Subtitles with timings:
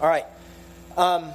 [0.00, 0.26] All right.
[0.96, 1.30] Um,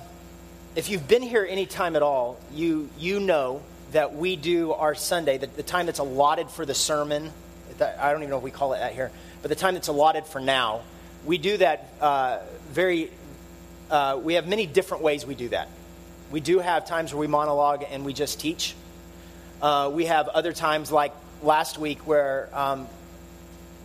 [0.76, 3.62] if you've been here any time at all, you, you know
[3.94, 7.32] that we do our Sunday, the, the time that's allotted for the sermon.
[7.80, 9.12] I don't even know if we call it that here,
[9.42, 10.82] but the time that's allotted for now,
[11.26, 12.40] we do that uh,
[12.72, 13.10] very,
[13.90, 15.70] uh, we have many different ways we do that.
[16.30, 18.76] We do have times where we monologue and we just teach.
[19.62, 22.88] Uh, we have other times like last week where um,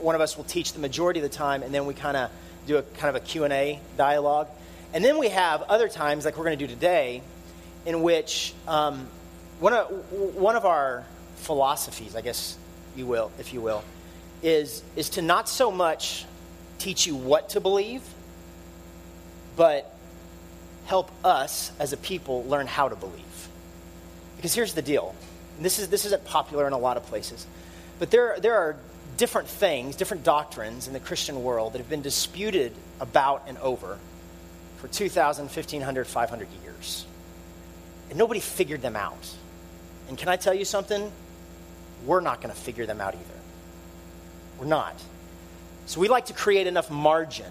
[0.01, 2.31] one of us will teach the majority of the time and then we kind of
[2.67, 4.49] do a kind of a q&a dialogue
[4.95, 7.21] and then we have other times like we're going to do today
[7.85, 9.07] in which um,
[9.61, 9.89] one, of,
[10.35, 11.05] one of our
[11.37, 12.57] philosophies i guess
[12.97, 13.85] you will if you will
[14.43, 16.25] is, is to not so much
[16.79, 18.03] teach you what to believe
[19.57, 19.95] but
[20.87, 23.49] help us as a people learn how to believe.
[24.37, 25.15] Because here's the deal.
[25.61, 27.47] This, is, this isn't popular in a lot of places
[27.99, 28.77] but there, there are
[29.17, 33.99] different things, different doctrines in the Christian world that have been disputed about and over
[34.79, 37.07] for 2,000, 1,500, 500 years.
[38.11, 39.35] And nobody figured them out.
[40.09, 41.11] And can I tell you something?
[42.05, 43.25] We're not going to figure them out either.
[44.59, 44.95] We're not.
[45.87, 47.51] So we like to create enough margin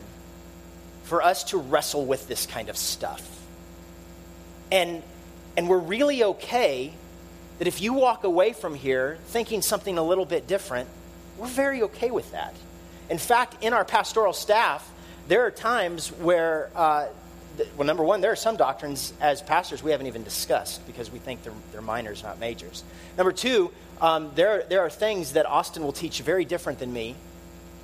[1.03, 3.27] for us to wrestle with this kind of stuff.
[4.71, 5.03] And,
[5.57, 6.93] and we're really okay
[7.59, 10.89] that if you walk away from here thinking something a little bit different,
[11.37, 12.55] we're very okay with that.
[13.09, 14.89] In fact, in our pastoral staff,
[15.27, 17.07] there are times where, uh,
[17.77, 21.19] well, number one, there are some doctrines as pastors we haven't even discussed because we
[21.19, 22.83] think they're, they're minors, not majors.
[23.17, 27.15] Number two, um, there, there are things that Austin will teach very different than me,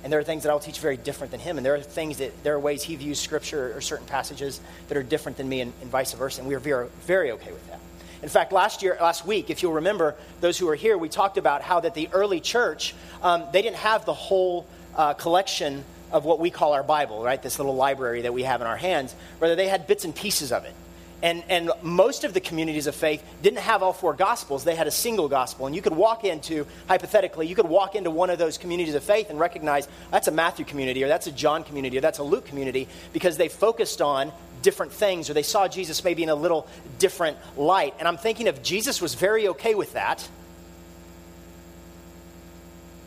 [0.02, 2.18] and there are things that I'll teach very different than him, and there are things
[2.18, 5.60] that there are ways he views Scripture or certain passages that are different than me,
[5.60, 7.80] and, and vice versa, and we are very, very okay with that.
[8.22, 11.38] In fact, last year, last week, if you'll remember, those who were here, we talked
[11.38, 16.24] about how that the early church um, they didn't have the whole uh, collection of
[16.24, 17.40] what we call our Bible, right?
[17.40, 19.14] This little library that we have in our hands.
[19.38, 20.74] Rather, they had bits and pieces of it.
[21.22, 24.64] And, and most of the communities of faith didn't have all four gospels.
[24.64, 25.66] They had a single gospel.
[25.66, 29.04] And you could walk into, hypothetically, you could walk into one of those communities of
[29.04, 32.22] faith and recognize that's a Matthew community, or that's a John community, or that's a
[32.22, 34.32] Luke community, because they focused on
[34.62, 36.66] different things, or they saw Jesus maybe in a little
[36.98, 37.94] different light.
[37.98, 40.26] And I'm thinking if Jesus was very okay with that,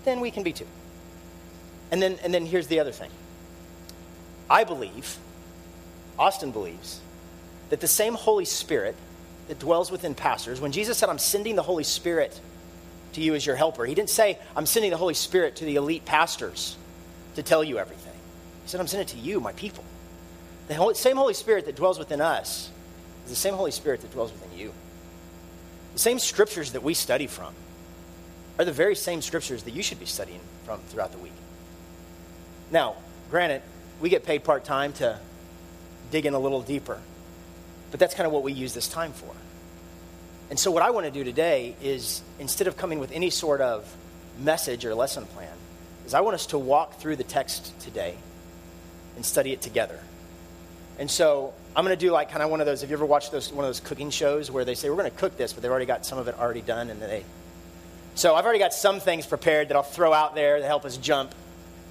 [0.05, 0.67] then we can be too.
[1.93, 3.11] And then, and then here's the other thing
[4.49, 5.15] I believe,
[6.17, 6.99] Austin believes,
[7.69, 8.95] that the same Holy Spirit
[9.47, 12.39] that dwells within pastors, when Jesus said, I'm sending the Holy Spirit
[13.11, 15.75] to you as your helper, he didn't say, I'm sending the Holy Spirit to the
[15.75, 16.77] elite pastors
[17.35, 18.15] to tell you everything.
[18.63, 19.83] He said, I'm sending it to you, my people.
[20.69, 22.71] The same Holy Spirit that dwells within us
[23.25, 24.73] is the same Holy Spirit that dwells within you.
[25.93, 27.53] The same scriptures that we study from
[28.57, 31.33] are the very same scriptures that you should be studying from throughout the week.
[32.73, 32.95] Now,
[33.29, 33.61] granted,
[34.01, 35.19] we get paid part time to
[36.09, 36.99] dig in a little deeper,
[37.91, 39.29] but that's kind of what we use this time for.
[40.49, 43.61] And so, what I want to do today is instead of coming with any sort
[43.61, 43.95] of
[44.39, 45.53] message or lesson plan,
[46.07, 48.15] is I want us to walk through the text today
[49.15, 49.99] and study it together.
[50.97, 52.81] And so I'm going to do like kind of one of those.
[52.81, 55.11] Have you ever watched those one of those cooking shows where they say we're going
[55.11, 57.23] to cook this, but they've already got some of it already done, and they.
[58.15, 60.97] So I've already got some things prepared that I'll throw out there to help us
[60.97, 61.35] jump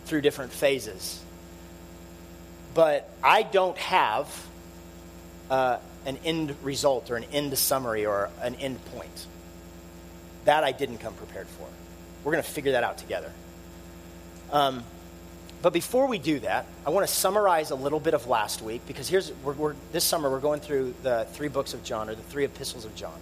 [0.07, 1.21] through different phases.
[2.75, 4.47] But I don't have
[5.51, 9.27] uh, an end result or an end summary or an end point.
[10.45, 11.67] That I didn't come prepared for.
[12.25, 13.33] We're going to figure that out together.
[14.51, 14.85] Um,
[15.63, 18.83] but before we do that, I want to summarize a little bit of last week
[18.87, 22.17] because here's we're, we're, this summer we're going through the three books of John or
[22.17, 23.19] the three epistles of John,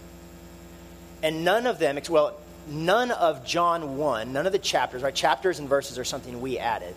[1.22, 2.38] and none of them, well,
[2.68, 5.14] none of John one, none of the chapters, right?
[5.14, 6.94] Chapters and verses are something we added.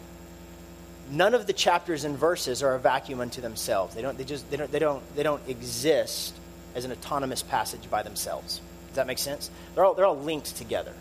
[1.11, 3.93] None of the chapters and verses are a vacuum unto themselves.
[3.93, 4.17] They don't.
[4.17, 4.49] They just.
[4.49, 4.71] They don't.
[4.71, 5.15] They don't.
[5.15, 6.33] They don't exist
[6.75, 8.61] as an autonomous passage by themselves.
[8.87, 9.51] Does that make sense?
[9.75, 9.93] They're all.
[9.93, 10.93] They're all linked together.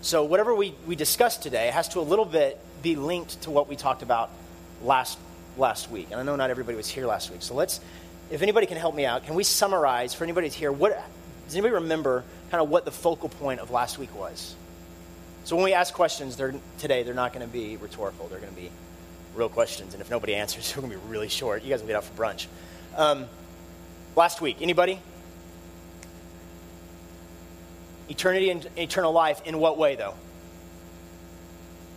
[0.00, 3.68] So whatever we, we discussed today has to a little bit be linked to what
[3.68, 4.30] we talked about
[4.82, 5.18] last
[5.56, 6.08] last week.
[6.12, 7.42] And I know not everybody was here last week.
[7.42, 7.80] So let's
[8.30, 10.92] if anybody can help me out, can we summarize for anybody here what
[11.46, 14.54] does anybody remember kind of what the focal point of last week was?
[15.44, 18.28] So when we ask questions they're, today, they're not going to be rhetorical.
[18.28, 18.70] They're going to be
[19.34, 19.94] real questions.
[19.94, 21.62] And if nobody answers, they're going to be really short.
[21.62, 22.46] You guys will get out for brunch.
[22.96, 23.26] Um,
[24.14, 25.00] last week, anybody?
[28.08, 30.14] Eternity and eternal life in what way, though?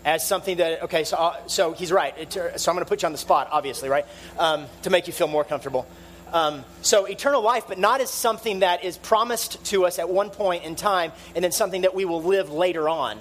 [0.04, 2.18] As something that, okay, so, uh, so he's right.
[2.18, 4.06] It, so I'm going to put you on the spot, obviously, right?
[4.40, 5.86] Um, to make you feel more comfortable.
[6.32, 10.30] Um, so eternal life, but not as something that is promised to us at one
[10.30, 13.20] point in time and then something that we will live later on,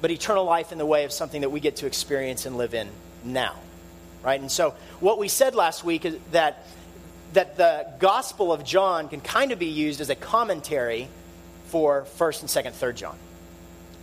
[0.00, 2.74] but eternal life in the way of something that we get to experience and live
[2.74, 2.88] in
[3.22, 3.54] now,
[4.24, 4.40] right?
[4.40, 6.66] And so what we said last week is that
[7.32, 11.08] that the Gospel of John can kind of be used as a commentary
[11.66, 13.16] for 1st and 2nd, 3rd John,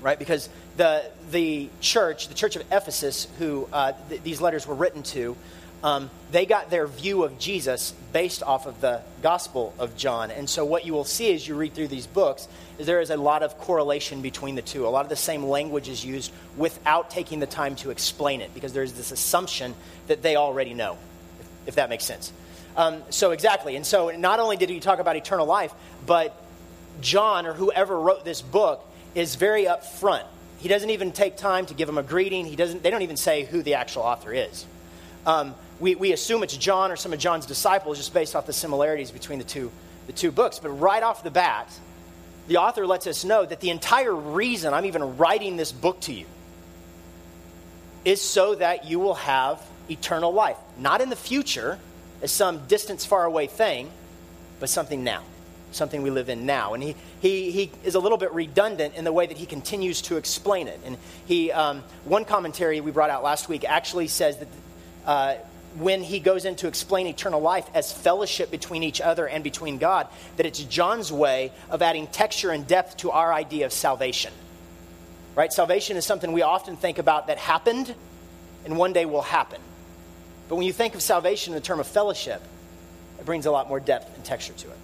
[0.02, 0.18] right?
[0.18, 5.04] Because the, the church, the church of Ephesus, who uh, th- these letters were written
[5.04, 5.36] to,
[5.84, 10.30] um, they got their view of Jesus based off of the Gospel of John.
[10.30, 12.48] And so, what you will see as you read through these books
[12.78, 14.86] is there is a lot of correlation between the two.
[14.86, 18.54] A lot of the same language is used without taking the time to explain it
[18.54, 19.74] because there's this assumption
[20.08, 20.98] that they already know,
[21.40, 22.34] if, if that makes sense.
[22.76, 23.76] Um, so, exactly.
[23.76, 25.74] And so, not only did he talk about eternal life,
[26.06, 26.36] but
[27.00, 28.86] John or whoever wrote this book
[29.16, 30.26] is very upfront.
[30.60, 32.46] He doesn't even take time to give them a greeting.
[32.46, 34.66] He doesn't, they don't even say who the actual author is.
[35.26, 38.54] Um, we, we assume it's John or some of John's disciples just based off the
[38.54, 39.72] similarities between the two,
[40.08, 40.60] the two books.
[40.60, 41.72] But right off the bat,
[42.48, 46.14] the author lets us know that the entire reason I'm even writing this book to
[46.14, 46.26] you
[48.04, 50.58] is so that you will have eternal life.
[50.78, 51.80] Not in the future
[52.22, 53.90] as some distance, far away thing,
[54.60, 55.24] but something now,
[55.72, 56.74] something we live in now.
[56.74, 60.02] And he, he, he is a little bit redundant in the way that he continues
[60.04, 60.80] to explain it.
[60.86, 64.48] And he, um, one commentary we brought out last week actually says that
[65.06, 65.36] uh,
[65.78, 69.78] when he goes in to explain eternal life as fellowship between each other and between
[69.78, 70.08] God,
[70.38, 74.34] that it's John's way of adding texture and depth to our idea of salvation.
[75.36, 75.54] Right?
[75.54, 77.94] Salvation is something we often think about that happened
[78.66, 79.62] and one day will happen.
[80.48, 82.42] But when you think of salvation in the term of fellowship,
[83.20, 84.78] it brings a lot more depth and texture to it.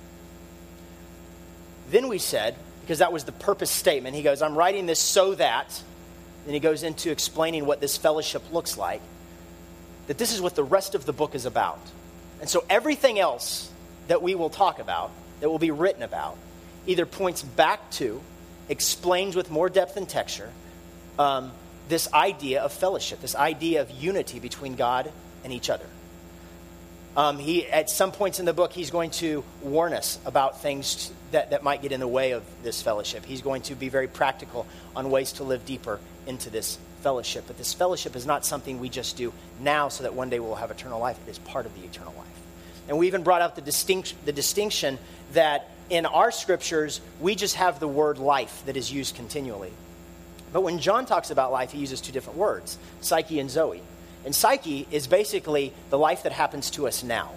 [1.89, 5.33] Then we said, because that was the purpose statement, he goes, I'm writing this so
[5.35, 5.81] that,
[6.45, 9.01] then he goes into explaining what this fellowship looks like
[10.07, 11.79] that this is what the rest of the book is about.
[12.39, 13.71] And so everything else
[14.07, 16.37] that we will talk about, that will be written about,
[16.85, 18.21] either points back to,
[18.69, 20.51] explains with more depth and texture,
[21.17, 21.51] um,
[21.87, 25.11] this idea of fellowship, this idea of unity between God
[25.43, 25.85] and each other.
[27.15, 31.11] Um, he, at some points in the book, he's going to warn us about things
[31.31, 33.23] that, that might get in the way of this fellowship.
[33.23, 37.43] He's going to be very practical on ways to live deeper into this fellowship.
[37.45, 40.55] But this fellowship is not something we just do now so that one day we'll
[40.55, 41.19] have eternal life.
[41.27, 42.25] It is part of the eternal life.
[42.87, 44.97] And we even brought out the, distinct, the distinction
[45.33, 49.71] that in our scriptures, we just have the word life that is used continually.
[50.51, 53.83] But when John talks about life, he uses two different words psyche and zoe.
[54.25, 57.33] And psyche is basically the life that happens to us now.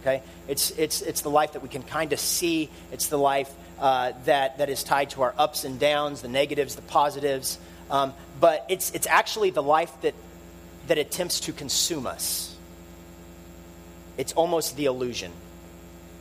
[0.00, 0.20] Okay?
[0.48, 4.14] It's, it's, it's the life that we can kind of see, it's the life uh,
[4.24, 7.56] that, that is tied to our ups and downs, the negatives, the positives.
[7.90, 10.14] Um, but it's, it's actually the life that,
[10.86, 12.56] that attempts to consume us.
[14.16, 15.32] It's almost the illusion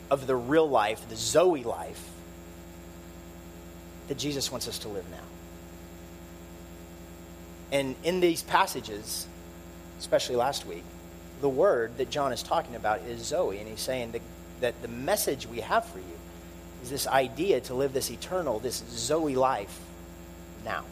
[0.10, 2.04] of the real life, the Zoe life,
[4.08, 5.18] that Jesus wants us to live now.
[7.72, 9.28] And in these passages,
[10.00, 10.84] especially last week,
[11.42, 13.60] the word that John is talking about is Zoe.
[13.60, 14.22] And he's saying that,
[14.62, 16.20] that the message we have for you
[16.82, 19.80] is this idea to live this eternal, this Zoe life
[20.66, 20.84] now.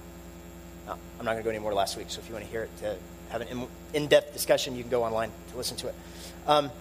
[0.88, 2.52] Now I'm not going to go any more last week, so if you want to
[2.52, 2.96] hear it, to
[3.30, 5.96] have an in depth discussion, you can go online to listen to it.
[6.48, 6.72] Um,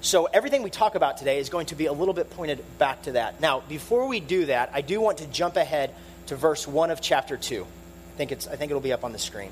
[0.00, 3.02] so, everything we talk about today is going to be a little bit pointed back
[3.02, 3.40] to that.
[3.40, 5.92] Now, before we do that, I do want to jump ahead
[6.26, 7.64] to verse 1 of chapter 2.
[7.64, 9.50] I think, it's, I think it'll be up on the screen.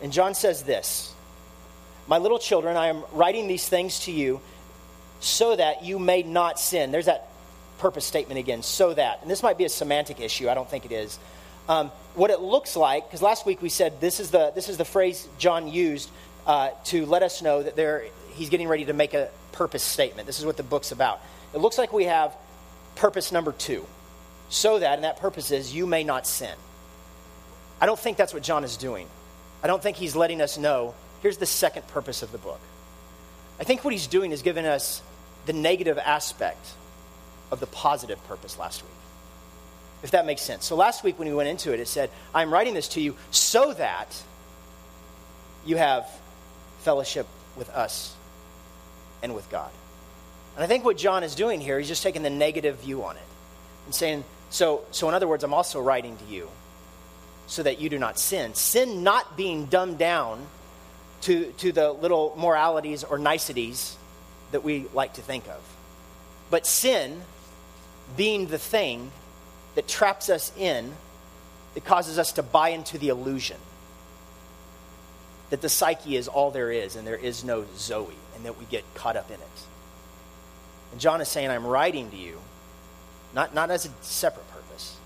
[0.00, 1.12] And John says this
[2.06, 4.40] My little children, I am writing these things to you
[5.18, 6.92] so that you may not sin.
[6.92, 7.28] There's that
[7.78, 9.22] purpose statement again, so that.
[9.22, 10.48] And this might be a semantic issue.
[10.48, 11.18] I don't think it is.
[11.70, 14.76] Um, what it looks like, because last week we said this is the, this is
[14.76, 16.10] the phrase John used
[16.44, 20.26] uh, to let us know that there, he's getting ready to make a purpose statement.
[20.26, 21.20] This is what the book's about.
[21.54, 22.34] It looks like we have
[22.96, 23.86] purpose number two.
[24.48, 26.56] So that, and that purpose is you may not sin.
[27.80, 29.06] I don't think that's what John is doing.
[29.62, 32.58] I don't think he's letting us know here's the second purpose of the book.
[33.60, 35.02] I think what he's doing is giving us
[35.46, 36.66] the negative aspect
[37.52, 38.99] of the positive purpose last week.
[40.02, 40.64] If that makes sense.
[40.64, 43.16] So last week when we went into it, it said, I'm writing this to you
[43.30, 44.22] so that
[45.66, 46.08] you have
[46.80, 47.26] fellowship
[47.56, 48.14] with us
[49.22, 49.70] and with God.
[50.56, 53.16] And I think what John is doing here, he's just taking the negative view on
[53.16, 53.22] it
[53.86, 56.48] and saying, so, so in other words, I'm also writing to you
[57.46, 58.54] so that you do not sin.
[58.54, 60.46] Sin not being dumbed down
[61.22, 63.96] to, to the little moralities or niceties
[64.52, 65.60] that we like to think of,
[66.50, 67.20] but sin
[68.16, 69.12] being the thing
[69.74, 70.92] that traps us in,
[71.74, 73.56] that causes us to buy into the illusion
[75.50, 78.64] that the psyche is all there is and there is no Zoe, and that we
[78.64, 79.66] get caught up in it.
[80.92, 82.40] And John is saying, I'm writing to you,
[83.34, 84.96] not, not as a separate purpose,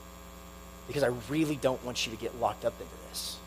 [0.86, 3.38] because I really don't want you to get locked up into this.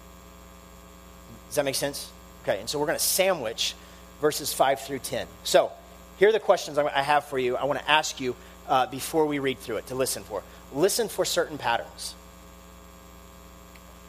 [1.48, 2.12] Does that make sense?
[2.44, 3.76] Okay, and so we're going to sandwich
[4.20, 5.28] verses 5 through 10.
[5.44, 5.72] So,
[6.18, 7.56] here are the questions I have for you.
[7.56, 8.36] I want to ask you
[8.68, 10.42] uh, before we read through it to listen for.
[10.74, 12.16] Listen for certain patterns.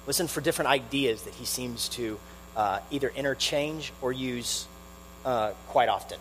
[0.07, 2.19] Listen for different ideas that he seems to
[2.57, 4.67] uh, either interchange or use
[5.25, 6.19] uh, quite often.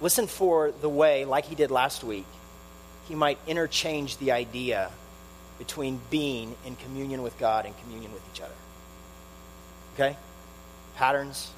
[0.00, 2.26] Listen for the way, like he did last week,
[3.08, 4.90] he might interchange the idea
[5.58, 8.52] between being in communion with God and communion with each other.
[9.94, 10.16] Okay?
[10.96, 11.50] Patterns,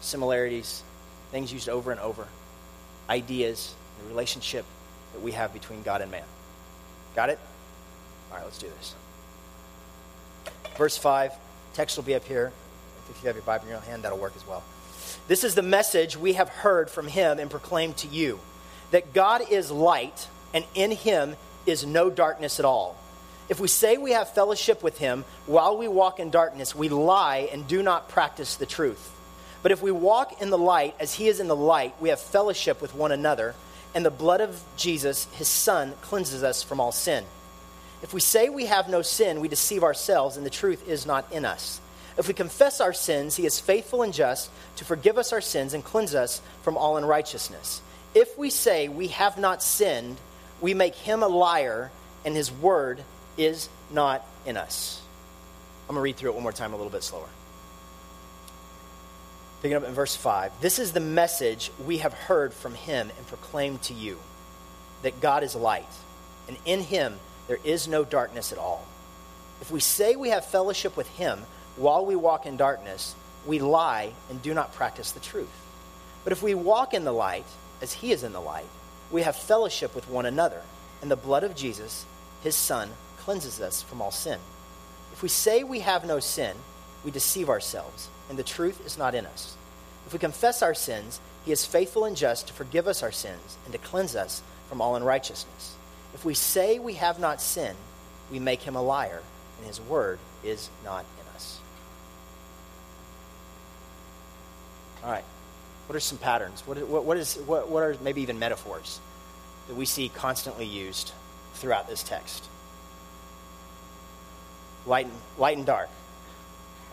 [0.00, 0.82] similarities,
[1.30, 2.26] things used over and over,
[3.08, 4.64] ideas, the relationship
[5.14, 6.24] that we have between God and man.
[7.16, 7.38] Got it?
[8.30, 8.94] All right, let's do this.
[10.76, 11.32] Verse 5,
[11.72, 12.52] text will be up here.
[13.10, 14.62] If you have your Bible in your hand, that'll work as well.
[15.28, 18.40] This is the message we have heard from him and proclaimed to you
[18.90, 22.96] that God is light, and in him is no darkness at all.
[23.48, 27.48] If we say we have fellowship with him while we walk in darkness, we lie
[27.52, 29.10] and do not practice the truth.
[29.62, 32.20] But if we walk in the light as he is in the light, we have
[32.20, 33.54] fellowship with one another,
[33.94, 37.24] and the blood of Jesus, his son, cleanses us from all sin.
[38.02, 41.32] If we say we have no sin, we deceive ourselves, and the truth is not
[41.32, 41.80] in us.
[42.18, 45.74] If we confess our sins, he is faithful and just to forgive us our sins
[45.74, 47.80] and cleanse us from all unrighteousness.
[48.14, 50.16] If we say we have not sinned,
[50.60, 51.90] we make him a liar,
[52.24, 53.02] and his word
[53.36, 55.00] is not in us.
[55.88, 57.28] I'm going to read through it one more time a little bit slower.
[59.62, 63.26] Picking up in verse 5 This is the message we have heard from him and
[63.26, 64.18] proclaimed to you
[65.02, 65.88] that God is light,
[66.48, 67.18] and in him
[67.48, 68.86] there is no darkness at all.
[69.60, 71.40] If we say we have fellowship with him
[71.76, 73.14] while we walk in darkness,
[73.46, 75.48] we lie and do not practice the truth.
[76.24, 77.44] But if we walk in the light,
[77.82, 78.68] as he is in the light,
[79.10, 80.62] we have fellowship with one another,
[81.02, 82.06] and the blood of Jesus,
[82.42, 84.38] his Son, cleanses us from all sin.
[85.12, 86.56] If we say we have no sin,
[87.04, 89.56] we deceive ourselves, and the truth is not in us.
[90.06, 93.58] If we confess our sins, he is faithful and just to forgive us our sins
[93.64, 95.76] and to cleanse us from all unrighteousness.
[96.14, 97.76] If we say we have not sinned,
[98.30, 99.20] we make him a liar,
[99.58, 101.58] and his word is not in us.
[105.02, 105.24] All right.
[105.86, 106.62] What are some patterns?
[106.66, 109.00] What, what, what, is, what, what are maybe even metaphors
[109.68, 111.12] that we see constantly used
[111.54, 112.48] throughout this text?
[114.86, 115.90] Light and, light and dark.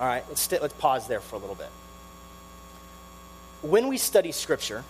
[0.01, 1.70] All right, let's, st- let's pause there for a little bit.
[3.62, 4.84] When we study Scripture,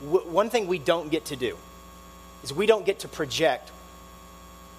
[0.00, 1.56] w- one thing we don't get to do
[2.44, 3.70] is we don't get to project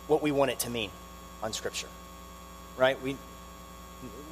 [0.07, 0.91] what we want it to mean
[1.43, 1.89] on Scripture.
[2.77, 3.01] Right?
[3.03, 3.17] We,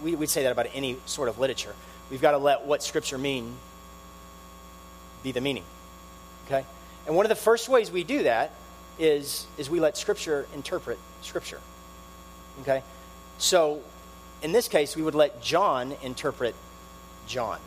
[0.01, 1.75] we, would say that about any sort of literature.
[2.09, 3.53] We've got to let what Scripture mean
[5.23, 5.65] be the meaning.
[6.45, 6.65] Okay?
[7.05, 8.53] And one of the first ways we do that
[8.97, 11.59] is, is we let Scripture interpret Scripture.
[12.61, 12.81] Okay?
[13.39, 13.81] So,
[14.41, 16.55] in this case, we would let John interpret
[17.27, 17.59] John.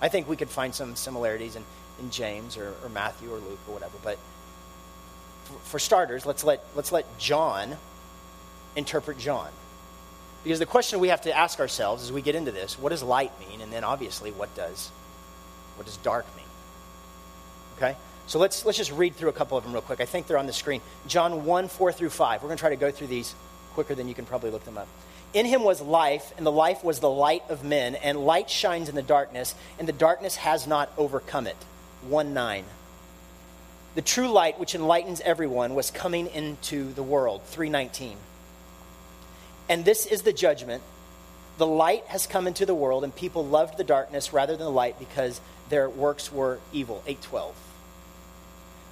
[0.00, 1.64] I think we could find some similarities in,
[2.00, 4.18] in James or, or Matthew or Luke or whatever, but
[5.64, 7.76] for starters, let's let, let's let John
[8.74, 9.50] interpret John.
[10.42, 13.02] Because the question we have to ask ourselves as we get into this, what does
[13.02, 13.60] light mean?
[13.60, 14.90] And then obviously, what does,
[15.76, 16.44] what does dark mean?
[17.76, 17.96] Okay?
[18.26, 20.00] So let's, let's just read through a couple of them real quick.
[20.00, 20.80] I think they're on the screen.
[21.06, 22.42] John 1, 4 through 5.
[22.42, 23.34] We're going to try to go through these
[23.76, 24.88] quicker than you can probably look them up.
[25.34, 28.88] In him was life, and the life was the light of men, and light shines
[28.88, 31.58] in the darkness, and the darkness has not overcome it.
[32.08, 32.64] 1 9.
[33.94, 37.42] The true light which enlightens everyone was coming into the world.
[37.48, 38.16] 319.
[39.68, 40.82] And this is the judgment.
[41.58, 44.70] The light has come into the world, and people loved the darkness rather than the
[44.70, 47.02] light because their works were evil.
[47.06, 47.54] 812.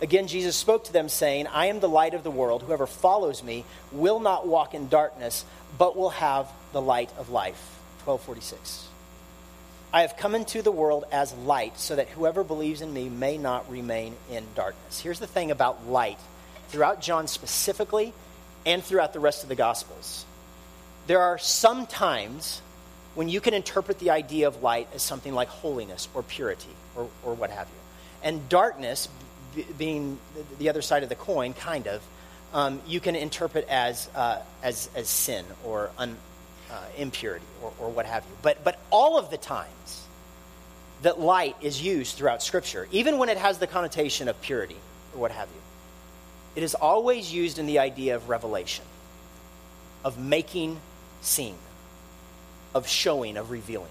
[0.04, 2.62] Again, Jesus spoke to them, saying, I am the light of the world.
[2.62, 5.46] Whoever follows me will not walk in darkness,
[5.78, 7.80] but will have the light of life.
[8.04, 8.86] 1246.
[9.94, 13.38] I have come into the world as light, so that whoever believes in me may
[13.38, 15.00] not remain in darkness.
[15.00, 16.18] Here's the thing about light
[16.68, 18.12] throughout John specifically,
[18.66, 20.26] and throughout the rest of the Gospels.
[21.06, 22.60] There are some times
[23.14, 27.08] when you can interpret the idea of light as something like holiness or purity or,
[27.24, 27.80] or what have you.
[28.22, 29.08] And darkness,
[29.78, 30.18] being
[30.58, 32.02] the other side of the coin, kind of,
[32.52, 36.16] um, you can interpret as, uh, as, as sin or un,
[36.70, 38.36] uh, impurity or, or what have you.
[38.42, 40.04] But, but all of the times
[41.02, 44.76] that light is used throughout Scripture, even when it has the connotation of purity
[45.14, 45.60] or what have you,
[46.56, 48.84] it is always used in the idea of revelation,
[50.04, 50.80] of making
[51.20, 51.56] seen,
[52.74, 53.90] of showing, of revealing.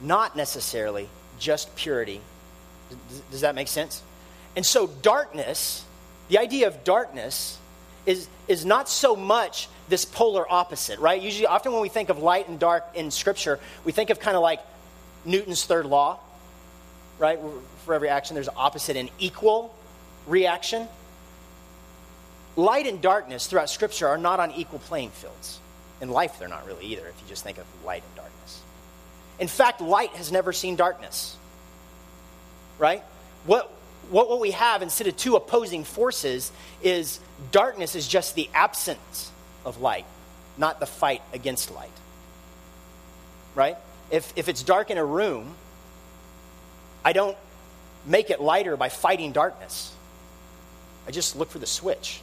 [0.00, 1.08] Not necessarily
[1.38, 2.20] just purity.
[3.30, 4.02] Does that make sense?
[4.56, 5.84] And so, darkness,
[6.28, 7.58] the idea of darkness,
[8.06, 11.20] is, is not so much this polar opposite, right?
[11.20, 14.36] Usually, often when we think of light and dark in Scripture, we think of kind
[14.36, 14.60] of like
[15.24, 16.18] Newton's third law,
[17.18, 17.38] right?
[17.84, 19.74] For every action, there's opposite and equal
[20.26, 20.88] reaction.
[22.56, 25.60] Light and darkness throughout Scripture are not on equal playing fields.
[26.00, 28.62] In life, they're not really either, if you just think of light and darkness.
[29.38, 31.36] In fact, light has never seen darkness,
[32.78, 33.02] right?
[33.46, 33.70] What,
[34.10, 37.20] what, what we have instead of two opposing forces is
[37.52, 39.30] darkness is just the absence
[39.64, 40.06] of light,
[40.56, 41.90] not the fight against light.
[43.54, 43.76] Right?
[44.10, 45.54] If, if it's dark in a room,
[47.04, 47.36] I don't
[48.06, 49.92] make it lighter by fighting darkness.
[51.06, 52.20] I just look for the switch.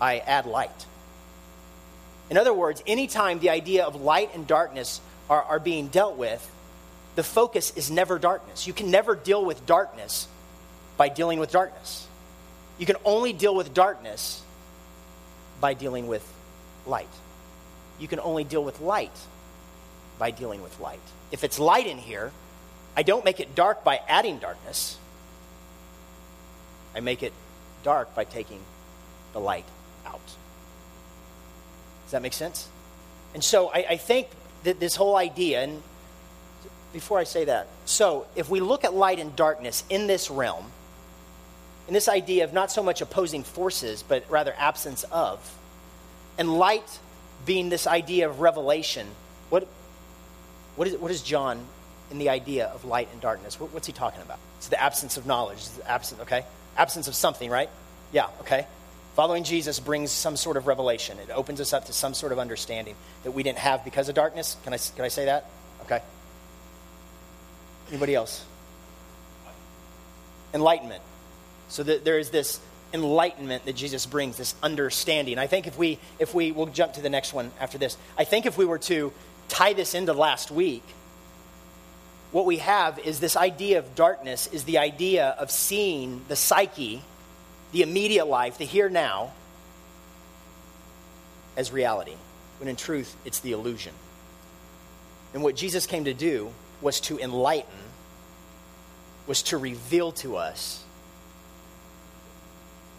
[0.00, 0.86] I add light.
[2.30, 6.50] In other words, anytime the idea of light and darkness are, are being dealt with,
[7.14, 8.66] the focus is never darkness.
[8.66, 10.28] You can never deal with darkness
[10.96, 12.06] by dealing with darkness.
[12.78, 14.42] You can only deal with darkness
[15.60, 16.26] by dealing with
[16.86, 17.08] light.
[17.98, 19.16] You can only deal with light
[20.18, 21.00] by dealing with light.
[21.30, 22.32] If it's light in here,
[22.96, 24.98] I don't make it dark by adding darkness.
[26.94, 27.32] I make it
[27.82, 28.60] dark by taking
[29.32, 29.64] the light
[30.06, 30.24] out.
[32.04, 32.68] Does that make sense?
[33.34, 34.28] And so I, I think
[34.62, 35.82] that this whole idea, and
[36.94, 40.70] before I say that, so if we look at light and darkness in this realm,
[41.86, 45.38] in this idea of not so much opposing forces, but rather absence of,
[46.38, 46.98] and light
[47.44, 49.06] being this idea of revelation,
[49.50, 49.66] what,
[50.76, 51.62] what, is, what is John
[52.10, 53.60] in the idea of light and darkness?
[53.60, 54.38] What, what's he talking about?
[54.58, 55.58] It's the absence of knowledge.
[55.58, 56.44] It's the absence, okay?
[56.76, 57.68] Absence of something, right?
[58.12, 58.66] Yeah, okay.
[59.16, 61.18] Following Jesus brings some sort of revelation.
[61.18, 64.14] It opens us up to some sort of understanding that we didn't have because of
[64.14, 64.56] darkness.
[64.64, 65.50] Can I, can I say that?
[65.82, 66.00] Okay.
[67.90, 68.44] Anybody else?
[70.52, 71.02] Enlightenment.
[71.68, 72.60] So that there is this
[72.92, 75.38] enlightenment that Jesus brings, this understanding.
[75.38, 77.96] I think if we, if we, we'll jump to the next one after this.
[78.16, 79.12] I think if we were to
[79.48, 80.84] tie this into last week,
[82.30, 87.02] what we have is this idea of darkness is the idea of seeing the psyche,
[87.72, 89.32] the immediate life, the here now,
[91.56, 92.16] as reality,
[92.58, 93.92] when in truth it's the illusion.
[95.32, 96.50] And what Jesus came to do
[96.84, 97.72] was to enlighten,
[99.26, 100.84] was to reveal to us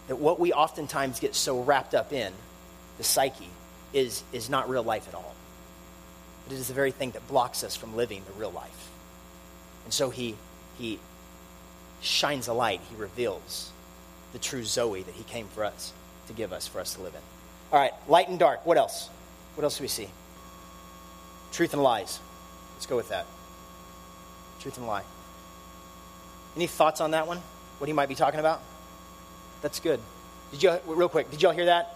[0.08, 2.34] that what we oftentimes get so wrapped up in,
[2.98, 3.50] the psyche,
[3.94, 5.36] is, is not real life at all.
[6.44, 8.90] But it is the very thing that blocks us from living the real life.
[9.84, 10.36] And so he,
[10.80, 11.00] he
[12.02, 13.72] shines a light, he reveals
[14.34, 15.94] the true Zoe that he came for us
[16.28, 17.22] to give us, for us to live in.
[17.72, 18.66] All right, light and dark.
[18.66, 19.10] What else?
[19.54, 20.10] What else do we see?
[21.52, 22.20] Truth and lies.
[22.74, 23.26] Let's go with that.
[24.66, 25.04] Truth and lie.
[26.56, 27.40] Any thoughts on that one?
[27.78, 28.64] What he might be talking about?
[29.62, 30.00] That's good.
[30.50, 31.96] Did you, real quick, did y'all hear that?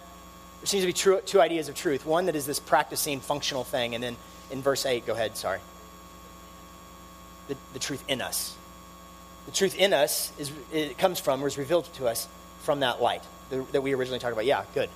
[0.62, 2.06] There seems to be true, two ideas of truth.
[2.06, 4.18] One that is this practicing functional thing, and then
[4.52, 5.62] in verse 8, go ahead, sorry.
[7.48, 8.56] The, the truth in us.
[9.48, 12.28] The truth in us is it comes from or is revealed to us
[12.62, 14.46] from that light that we originally talked about.
[14.46, 14.92] Yeah, good.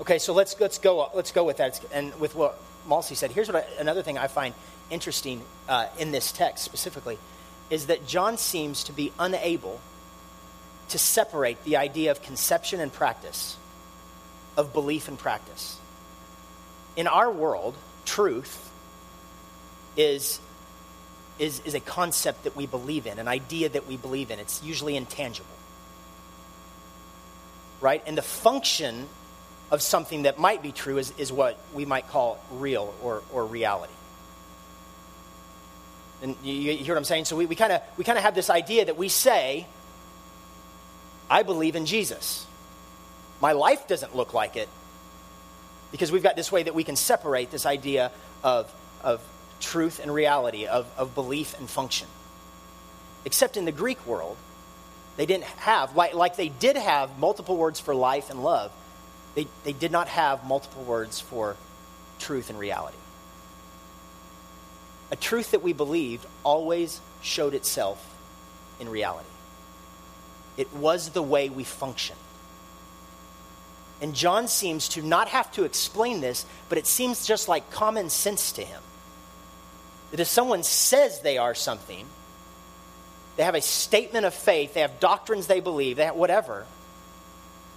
[0.00, 1.84] Okay, so let's let's go let's go with that.
[1.92, 4.54] And with what Malsey said, here's what I, another thing I find
[4.90, 7.18] interesting uh, in this text specifically
[7.70, 9.80] is that John seems to be unable
[10.88, 13.56] to separate the idea of conception and practice,
[14.56, 15.78] of belief and practice.
[16.96, 17.74] In our world,
[18.06, 18.70] truth
[19.96, 20.40] is,
[21.38, 24.38] is, is a concept that we believe in, an idea that we believe in.
[24.38, 25.48] It's usually intangible.
[27.82, 28.02] Right?
[28.06, 29.08] And the function
[29.70, 33.44] of something that might be true is, is what we might call real or, or
[33.44, 33.92] reality.
[36.22, 37.26] And you, you hear what I'm saying?
[37.26, 39.66] So we, we kind of we kind of have this idea that we say,
[41.30, 42.46] I believe in Jesus.
[43.40, 44.68] My life doesn't look like it
[45.92, 48.10] because we've got this way that we can separate this idea
[48.42, 49.22] of, of
[49.60, 52.08] truth and reality, of, of belief and function.
[53.24, 54.36] Except in the Greek world,
[55.16, 58.72] they didn't have, like, like they did have multiple words for life and love,
[59.34, 61.56] they, they did not have multiple words for
[62.18, 62.96] truth and reality.
[65.10, 68.04] A truth that we believed always showed itself
[68.80, 69.28] in reality.
[70.56, 72.18] It was the way we functioned.
[74.00, 78.10] And John seems to not have to explain this, but it seems just like common
[78.10, 78.82] sense to him.
[80.10, 82.06] That if someone says they are something,
[83.36, 86.66] they have a statement of faith, they have doctrines they believe, they have whatever,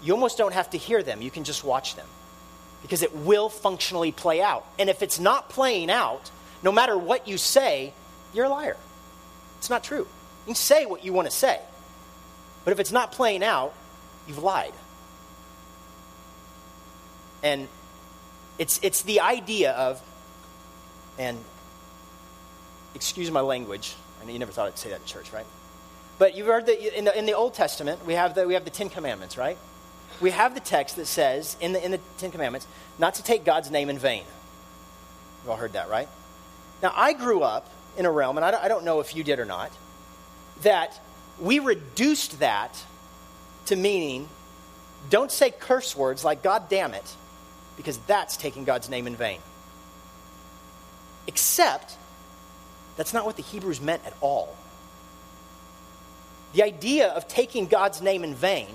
[0.02, 1.22] you almost don't have to hear them.
[1.22, 2.08] You can just watch them
[2.82, 4.66] because it will functionally play out.
[4.80, 6.32] And if it's not playing out,
[6.64, 7.94] no matter what you say,
[8.34, 8.78] you're a liar.
[9.60, 10.00] It's not true.
[10.00, 11.60] You can say what you want to say.
[12.66, 13.74] But if it's not playing out,
[14.28, 14.74] you've lied.
[17.44, 17.68] And
[18.58, 20.02] it's, it's the idea of,
[21.18, 21.38] and
[22.96, 23.96] excuse my language.
[24.22, 25.46] I know you never thought I'd say that in church, right?
[26.20, 28.64] But you've heard that in the, in the Old Testament, we have, the, we have
[28.64, 29.58] the Ten Commandments, right?
[30.22, 32.68] We have the text that says in the, in the Ten Commandments
[33.00, 34.24] not to take God's name in vain.
[35.42, 36.08] You've all heard that, right?
[36.84, 39.24] Now, I grew up in a realm, and I don't, I don't know if you
[39.24, 39.72] did or not,
[40.62, 41.00] that
[41.40, 42.84] we reduced that
[43.66, 44.30] to meaning
[45.10, 47.16] don't say curse words like God damn it,
[47.76, 49.40] because that's taking God's name in vain.
[51.26, 51.96] Except,
[52.98, 54.56] that's not what the Hebrews meant at all.
[56.54, 58.68] The idea of taking God's name in vain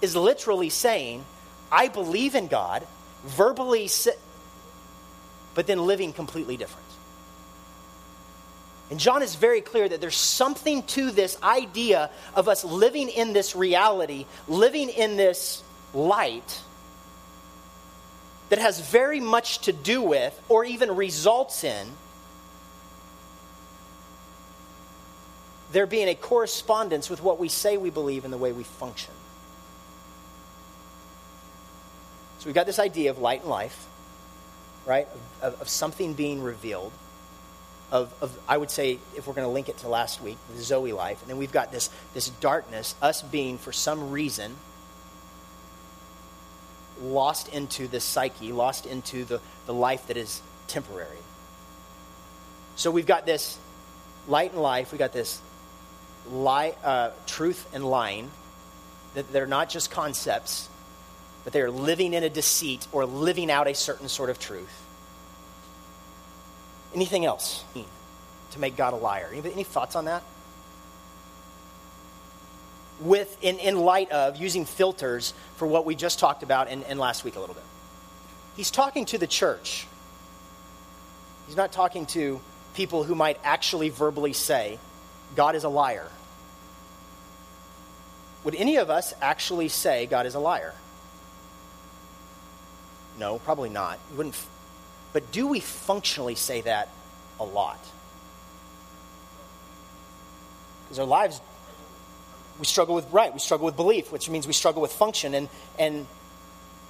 [0.00, 1.24] is literally saying,
[1.70, 2.86] I believe in God,
[3.24, 3.88] verbally,
[5.54, 6.86] but then living completely different.
[8.90, 13.32] And John is very clear that there's something to this idea of us living in
[13.32, 15.62] this reality, living in this
[15.94, 16.60] light,
[18.50, 21.88] that has very much to do with, or even results in,
[25.72, 29.12] there being a correspondence with what we say we believe and the way we function.
[32.44, 33.86] So we've got this idea of light and life,
[34.84, 35.08] right?
[35.40, 36.92] Of, of something being revealed.
[37.90, 40.62] Of, of, I would say, if we're going to link it to last week, the
[40.62, 41.22] Zoe life.
[41.22, 44.56] And then we've got this, this darkness, us being, for some reason,
[47.00, 51.16] lost into the psyche, lost into the, the life that is temporary.
[52.76, 53.58] So we've got this
[54.28, 55.40] light and life, we've got this
[56.30, 58.30] lie, uh, truth and lying,
[59.14, 60.68] that they're not just concepts,
[61.44, 64.82] but they are living in a deceit or living out a certain sort of truth.
[66.94, 67.64] Anything else
[68.52, 69.28] to make God a liar?
[69.32, 70.22] Any, any thoughts on that?
[73.00, 76.98] With in, in light of using filters for what we just talked about in, in
[76.98, 77.64] last week a little bit.
[78.56, 79.86] He's talking to the church.
[81.46, 82.40] He's not talking to
[82.74, 84.78] people who might actually verbally say,
[85.36, 86.08] God is a liar.
[88.44, 90.74] Would any of us actually say God is a liar?
[93.18, 93.98] No, probably not.
[94.10, 94.34] We wouldn't.
[94.34, 94.48] F-
[95.12, 96.88] but do we functionally say that
[97.38, 97.78] a lot?
[100.84, 101.40] Because our lives,
[102.58, 103.32] we struggle with right.
[103.32, 105.34] We struggle with belief, which means we struggle with function.
[105.34, 105.48] And
[105.78, 106.06] and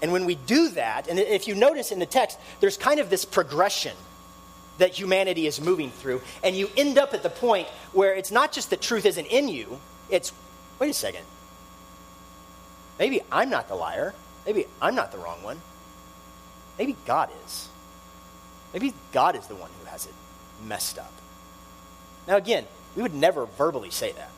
[0.02, 3.10] and when we do that, and if you notice in the text, there's kind of
[3.10, 3.96] this progression
[4.78, 8.52] that humanity is moving through, and you end up at the point where it's not
[8.52, 9.78] just that truth isn't in you.
[10.10, 10.32] It's
[10.78, 11.24] wait a second.
[12.98, 14.14] Maybe I'm not the liar.
[14.46, 15.60] Maybe I'm not the wrong one.
[16.78, 17.68] Maybe God is.
[18.72, 20.14] Maybe God is the one who has it
[20.66, 21.12] messed up.
[22.26, 22.64] Now, again,
[22.96, 24.30] we would never verbally say that.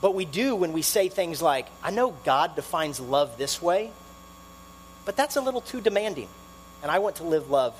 [0.00, 3.92] But we do when we say things like, I know God defines love this way,
[5.04, 6.28] but that's a little too demanding,
[6.82, 7.74] and I want to live love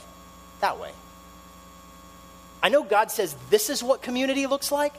[0.61, 0.93] that way.
[2.63, 4.95] I know God says this is what community looks like,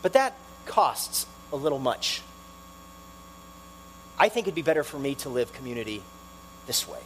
[0.00, 2.22] but that costs a little much.
[4.20, 6.02] I think it'd be better for me to live community
[6.66, 7.00] this way.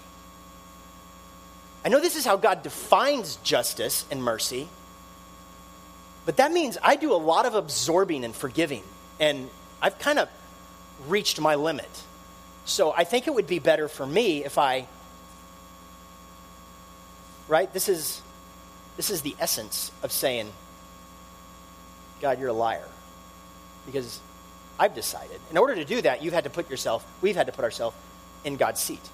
[1.84, 4.68] I know this is how God defines justice and mercy,
[6.26, 8.82] but that means I do a lot of absorbing and forgiving,
[9.20, 9.48] and
[9.80, 10.28] I've kind of
[11.06, 11.88] reached my limit.
[12.64, 14.88] So I think it would be better for me if I,
[17.46, 17.72] right?
[17.72, 18.22] This is,
[18.96, 20.50] this is the essence of saying,
[22.20, 22.88] God, you're a liar.
[23.86, 24.18] Because
[24.78, 25.40] I've decided.
[25.50, 27.96] In order to do that, you've had to put yourself, we've had to put ourselves
[28.44, 29.08] in God's seat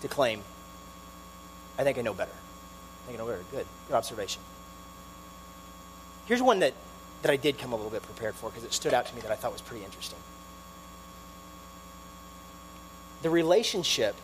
[0.00, 0.42] to claim,
[1.78, 2.30] I think I know better.
[2.30, 3.44] I think I know better.
[3.50, 3.66] Good.
[3.88, 4.42] Good observation.
[6.26, 6.74] Here's one that,
[7.22, 9.20] that I did come a little bit prepared for because it stood out to me
[9.22, 10.18] that I thought was pretty interesting.
[13.22, 14.16] The relationship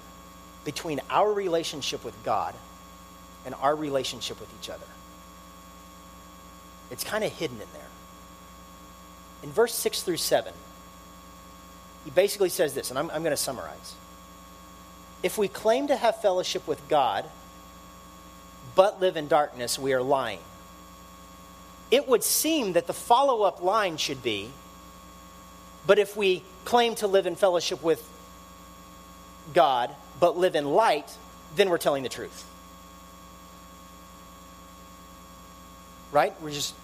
[0.64, 2.54] between our relationship with God
[3.44, 4.86] and our relationship with each other.
[6.90, 7.82] It's kind of hidden in there
[9.42, 10.52] in verse 6 through 7,
[12.04, 13.94] he basically says this, and I'm, I'm going to summarize.
[15.22, 17.24] If we claim to have fellowship with God,
[18.74, 20.40] but live in darkness, we are lying.
[21.90, 24.50] It would seem that the follow up line should be
[25.86, 28.06] but if we claim to live in fellowship with
[29.54, 31.16] God, but live in light,
[31.54, 32.44] then we're telling the truth.
[36.10, 36.34] Right?
[36.42, 36.74] We're just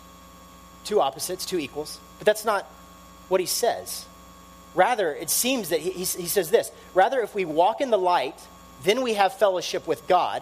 [0.85, 1.99] two opposites, two equals.
[2.23, 2.71] But that's not
[3.29, 4.07] what he says.
[4.77, 7.99] Rather, it seems that he, he, he says this rather, if we walk in the
[7.99, 8.41] light,
[8.85, 10.41] then we have fellowship with God.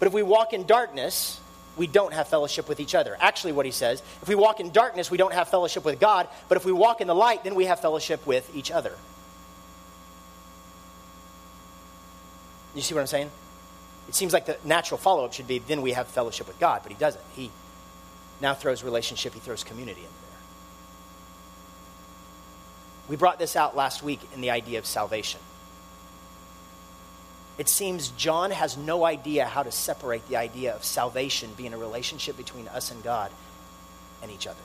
[0.00, 1.38] But if we walk in darkness,
[1.76, 3.16] we don't have fellowship with each other.
[3.20, 6.26] Actually, what he says, if we walk in darkness, we don't have fellowship with God,
[6.48, 8.96] but if we walk in the light, then we have fellowship with each other.
[12.74, 13.30] You see what I'm saying?
[14.08, 16.80] It seems like the natural follow up should be then we have fellowship with God,
[16.82, 17.22] but he doesn't.
[17.36, 17.52] He
[18.40, 20.40] now throws relationship, he throws community in there.
[23.08, 25.40] We brought this out last week in the idea of salvation.
[27.56, 31.78] It seems John has no idea how to separate the idea of salvation being a
[31.78, 33.32] relationship between us and God
[34.22, 34.56] and each other.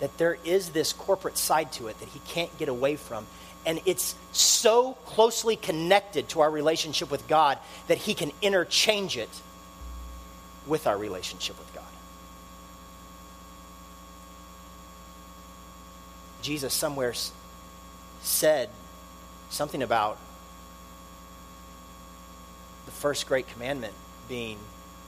[0.00, 3.26] That there is this corporate side to it that he can't get away from.
[3.66, 9.28] And it's so closely connected to our relationship with God that he can interchange it
[10.68, 11.84] with our relationship with God.
[16.42, 17.14] Jesus somewhere
[18.22, 18.68] said
[19.50, 20.18] something about
[22.86, 23.94] the first great commandment
[24.28, 24.58] being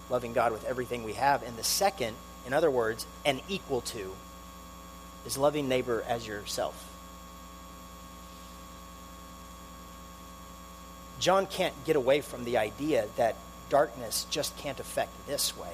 [0.09, 4.13] loving God with everything we have, and the second, in other words, and equal to,
[5.25, 6.87] is loving neighbor as yourself.
[11.21, 13.37] John can't get away from the idea that
[13.71, 15.73] darkness just can't affect this way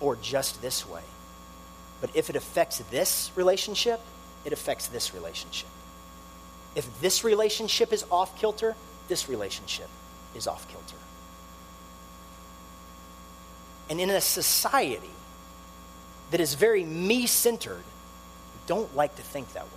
[0.00, 1.02] or just this way.
[2.00, 4.00] But if it affects this relationship,
[4.44, 5.68] it affects this relationship.
[6.74, 8.74] If this relationship is off kilter,
[9.08, 9.88] this relationship
[10.34, 10.96] is off kilter.
[13.88, 15.10] And in a society
[16.30, 17.84] that is very me centered,
[18.66, 19.70] don't like to think that way.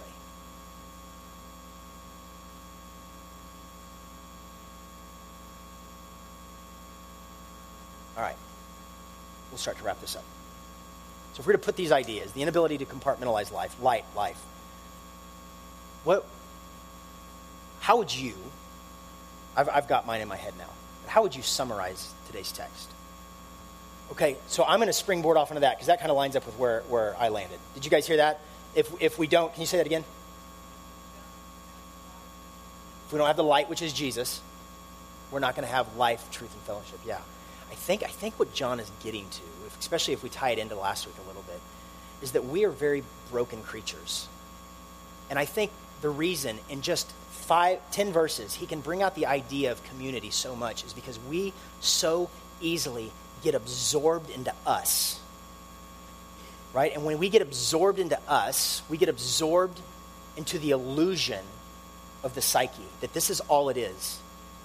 [8.18, 8.36] All right,
[9.52, 10.24] we'll start to wrap this up.
[11.34, 14.40] So, if we're to put these ideas, the inability to compartmentalize life, light, life,
[16.04, 16.26] what,
[17.80, 18.34] how would you,
[19.56, 20.70] I've, I've got mine in my head now,
[21.08, 22.90] how would you summarize today's text?
[24.12, 26.46] Okay, so I'm going to springboard off into that because that kind of lines up
[26.46, 27.60] with where, where I landed.
[27.76, 28.42] Did you guys hear that?
[28.76, 30.04] If, if we don't, can you say that again?
[33.06, 34.42] If we don't have the light, which is Jesus,
[35.32, 37.00] we're not going to have life, truth, and fellowship.
[37.06, 37.20] Yeah.
[37.72, 40.60] I think, I think what John is getting to, if, especially if we tie it
[40.60, 41.60] into last week a little bit,
[42.22, 44.28] is that we are very broken creatures.
[45.30, 49.26] And I think the reason in just five, ten verses he can bring out the
[49.26, 52.30] idea of community so much is because we so
[52.62, 53.12] easily
[53.44, 55.20] get absorbed into us.
[56.74, 56.94] Right?
[56.94, 59.80] And when we get absorbed into us, we get absorbed
[60.38, 61.44] into the illusion
[62.24, 64.20] of the psyche, that this is all it is.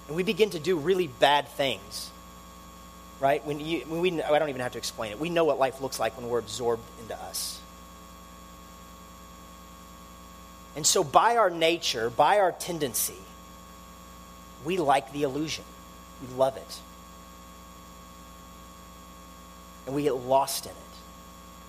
[0.07, 2.11] And we begin to do really bad things.
[3.19, 3.45] Right?
[3.45, 5.19] When, you, when we, I don't even have to explain it.
[5.19, 7.59] We know what life looks like when we're absorbed into us.
[10.75, 13.15] And so, by our nature, by our tendency,
[14.65, 15.63] we like the illusion.
[16.21, 16.79] We love it
[19.85, 20.77] and we get lost in it.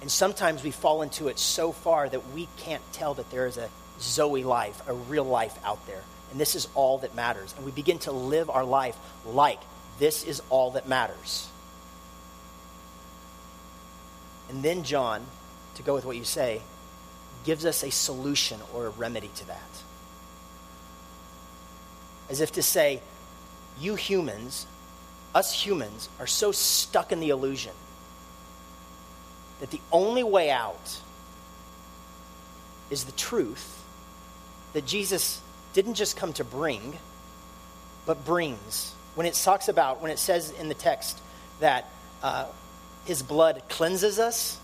[0.01, 3.57] And sometimes we fall into it so far that we can't tell that there is
[3.57, 3.69] a
[4.01, 6.03] Zoe life, a real life out there.
[6.31, 7.55] And this is all that matters.
[7.57, 9.61] And we begin to live our life like
[9.99, 11.49] this is all that matters.
[14.49, 15.25] And then John,
[15.77, 16.63] to go with what you say,
[17.45, 19.83] gives us a solution or a remedy to that.
[22.29, 23.01] As if to say,
[23.79, 24.67] you humans,
[25.35, 27.73] us humans, are so stuck in the illusion
[29.61, 31.01] that the only way out
[32.91, 33.85] is the truth
[34.73, 35.41] that Jesus
[35.73, 36.99] didn't just come to bring,
[38.07, 38.96] but brings.
[39.17, 41.19] When it talks about, when it says in the text
[41.59, 41.91] that
[42.23, 42.47] uh,
[43.07, 44.61] his blood cleanses us,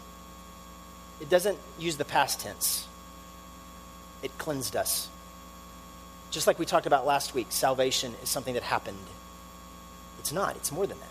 [1.21, 2.87] it doesn't use the past tense.
[4.23, 5.09] It cleansed us.
[6.31, 8.99] Just like we talked about last week, salvation is something that happened.
[10.19, 11.09] It's not, it's more than that.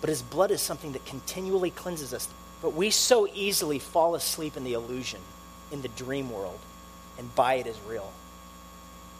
[0.00, 2.28] But his blood is something that continually cleanses us.
[2.62, 5.20] But we so easily fall asleep in the illusion,
[5.70, 6.58] in the dream world,
[7.18, 8.12] and buy it as real.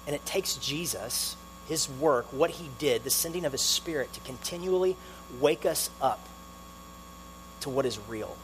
[0.06, 1.36] And it takes Jesus,
[1.70, 4.96] his work, what he did, the sending of his spirit, to continually
[5.38, 6.28] wake us up
[7.60, 8.36] to what is real,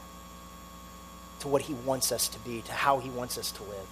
[1.41, 3.87] to what he wants us to be, to how he wants us to live.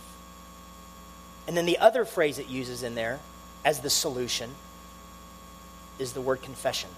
[1.49, 3.19] And then the other phrase it uses in there
[3.65, 4.51] as the solution
[5.99, 6.89] is the word confession.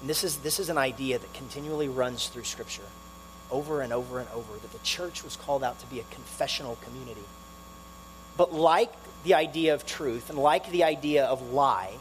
[0.00, 2.82] And this is, this is an idea that continually runs through Scripture
[3.52, 6.76] over and over and over that the church was called out to be a confessional
[6.82, 7.22] community.
[8.36, 8.92] But like
[9.24, 11.94] the idea of truth and like the idea of lie,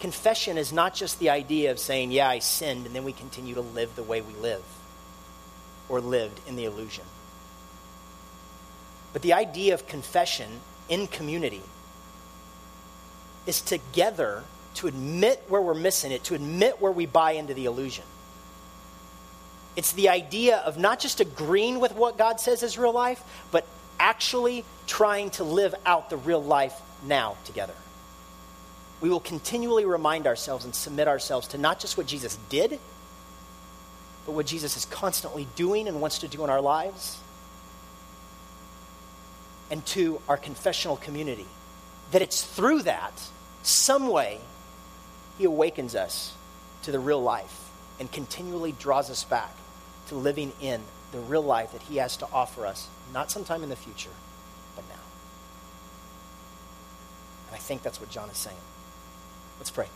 [0.00, 3.54] confession is not just the idea of saying, Yeah, I sinned, and then we continue
[3.54, 4.64] to live the way we live
[5.88, 7.04] or lived in the illusion.
[9.12, 11.62] But the idea of confession in community
[13.46, 17.66] is together to admit where we're missing it, to admit where we buy into the
[17.66, 18.04] illusion.
[19.76, 23.66] It's the idea of not just agreeing with what God says is real life, but
[24.02, 27.74] actually trying to live out the real life now together.
[29.00, 32.78] we will continually remind ourselves and submit ourselves to not just what Jesus did,
[34.24, 37.18] but what Jesus is constantly doing and wants to do in our lives,
[39.70, 41.46] and to our confessional community.
[42.12, 43.12] That it's through that,
[43.62, 44.38] some way,
[45.38, 46.34] He awakens us
[46.82, 49.54] to the real life and continually draws us back
[50.08, 53.68] to living in the real life that He has to offer us, not sometime in
[53.68, 54.10] the future,
[54.74, 54.94] but now.
[57.48, 58.56] And I think that's what John is saying.
[59.58, 59.88] Let's pray.